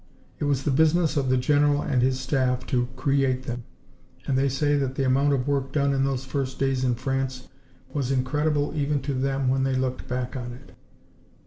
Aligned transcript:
It 0.39 0.45
was 0.45 0.63
the 0.63 0.71
business 0.71 1.15
of 1.15 1.29
the 1.29 1.37
general 1.37 1.83
and 1.83 2.01
his 2.01 2.19
staff 2.19 2.65
to 2.65 2.87
create 2.95 3.43
them. 3.43 3.65
And 4.25 4.35
they 4.35 4.49
say 4.49 4.75
that 4.75 4.95
the 4.95 5.05
amount 5.05 5.31
of 5.33 5.47
work 5.47 5.71
done 5.71 5.93
in 5.93 6.03
those 6.03 6.25
first 6.25 6.57
days 6.57 6.83
in 6.83 6.95
France 6.95 7.47
was 7.93 8.09
incredible 8.11 8.73
even 8.75 9.03
to 9.03 9.13
them 9.13 9.47
when 9.47 9.61
they 9.61 9.75
looked 9.75 10.07
back 10.07 10.35
on 10.35 10.53
it. 10.53 10.71